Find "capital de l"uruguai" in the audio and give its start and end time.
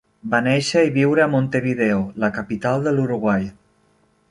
2.39-3.49